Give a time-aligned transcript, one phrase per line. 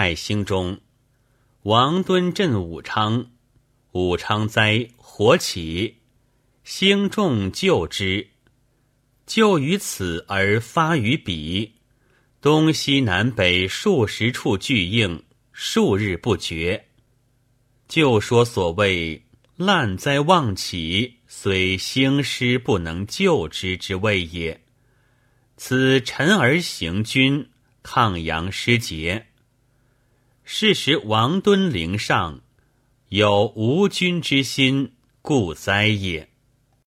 [0.00, 0.78] 太兴中，
[1.62, 3.32] 王敦镇武昌，
[3.90, 5.96] 武昌灾，火起，
[6.62, 8.28] 兴众救之，
[9.26, 11.74] 救于此而发于彼，
[12.40, 16.86] 东西南北数十处俱应，数日不绝。
[17.88, 19.26] 就说所谓
[19.56, 24.62] 滥灾妄起，虽兴师不能救之之谓也。
[25.56, 27.50] 此臣而行军，
[27.82, 29.26] 抗阳失节。
[30.50, 32.40] 是时王敦陵上
[33.10, 36.30] 有无君之心，故灾也。